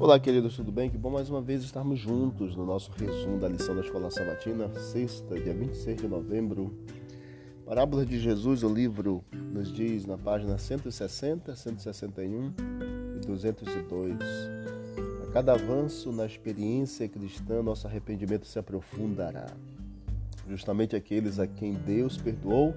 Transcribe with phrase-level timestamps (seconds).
[0.00, 0.88] Olá, queridos, tudo bem?
[0.88, 4.72] Que bom mais uma vez estarmos juntos no nosso resumo da lição da Escola Sabatina,
[4.78, 6.72] sexta, dia 26 de novembro.
[7.66, 12.52] Parábola de Jesus, o livro nos diz na página 160, 161
[13.16, 14.16] e 202.
[15.24, 19.46] A cada avanço na experiência cristã, nosso arrependimento se aprofundará.
[20.48, 22.72] Justamente aqueles a quem Deus perdoou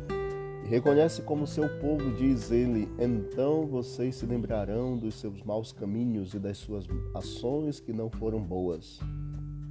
[0.68, 6.40] reconhece como seu povo, diz ele: então vocês se lembrarão dos seus maus caminhos e
[6.40, 9.00] das suas ações que não foram boas,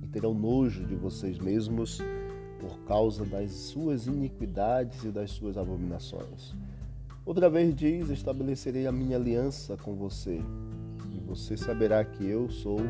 [0.03, 2.01] e terão nojo de vocês mesmos
[2.61, 6.55] por causa das suas iniquidades e das suas abominações.
[7.25, 10.41] Outra vez diz: estabelecerei a minha aliança com você,
[11.15, 12.81] e você saberá que eu sou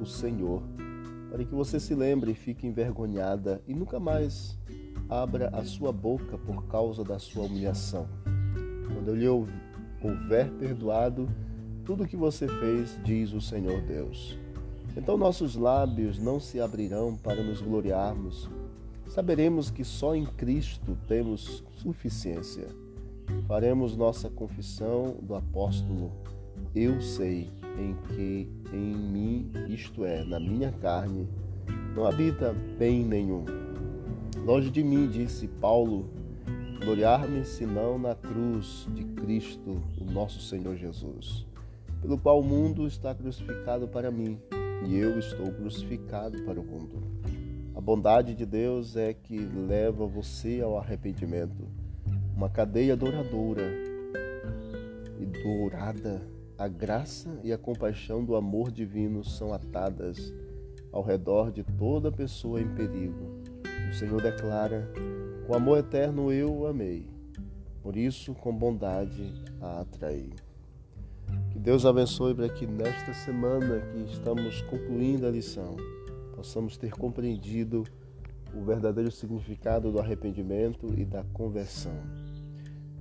[0.00, 0.62] o Senhor,
[1.30, 4.58] para que você se lembre e fique envergonhada e nunca mais
[5.08, 8.08] abra a sua boca por causa da sua humilhação.
[8.92, 11.28] Quando eu lhe houver perdoado
[11.84, 14.38] tudo o que você fez, diz o Senhor Deus.
[14.96, 18.48] Então nossos lábios não se abrirão para nos gloriarmos.
[19.06, 22.68] Saberemos que só em Cristo temos suficiência.
[23.46, 26.10] Faremos nossa confissão do apóstolo.
[26.74, 31.28] Eu sei em que em mim, isto é, na minha carne,
[31.94, 33.65] não habita bem nenhum
[34.44, 36.08] Longe de mim, disse Paulo,
[36.80, 41.44] gloriar-me senão na cruz de Cristo, o nosso Senhor Jesus,
[42.00, 44.38] pelo qual o mundo está crucificado para mim
[44.86, 47.02] e eu estou crucificado para o mundo.
[47.74, 51.66] A bondade de Deus é que leva você ao arrependimento,
[52.36, 53.64] uma cadeia douradora
[55.18, 56.22] e dourada.
[56.56, 60.32] A graça e a compaixão do amor divino são atadas
[60.90, 63.35] ao redor de toda pessoa em perigo
[63.88, 64.90] o Senhor declara:
[65.46, 67.08] Com amor eterno eu o amei,
[67.82, 70.32] por isso com bondade a atraí.
[71.50, 75.76] Que Deus abençoe para que nesta semana que estamos concluindo a lição,
[76.34, 77.84] possamos ter compreendido
[78.54, 81.96] o verdadeiro significado do arrependimento e da conversão.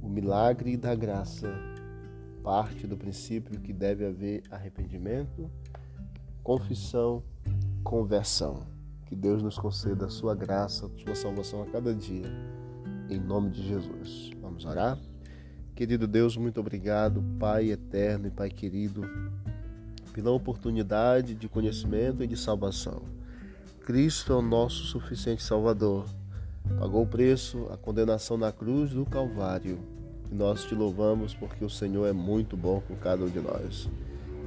[0.01, 1.47] O milagre da graça
[2.45, 5.50] parte do princípio que deve haver arrependimento,
[6.44, 7.24] confissão,
[7.84, 8.75] conversão.
[9.05, 12.25] Que Deus nos conceda a sua graça, a sua salvação a cada dia.
[13.07, 14.31] Em nome de Jesus.
[14.41, 14.97] Vamos orar?
[15.75, 19.03] Querido Deus, muito obrigado, Pai eterno e Pai querido,
[20.11, 23.03] pela oportunidade de conhecimento e de salvação.
[23.85, 26.05] Cristo é o nosso suficiente Salvador.
[26.79, 29.77] Pagou o preço, a condenação na cruz do Calvário.
[30.31, 33.88] E nós te louvamos porque o Senhor é muito bom com cada um de nós.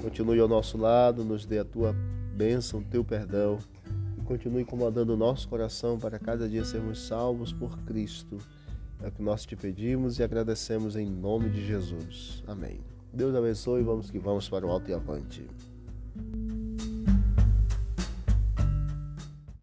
[0.03, 1.95] Continue ao nosso lado, nos dê a tua
[2.35, 3.59] bênção, teu perdão
[4.29, 8.37] continue incomodando o nosso coração para cada dia sermos salvos por Cristo.
[9.03, 12.45] É o que nós te pedimos e agradecemos em nome de Jesus.
[12.47, 12.79] Amém.
[13.11, 15.47] Deus abençoe vamos que vamos para o alto e avante.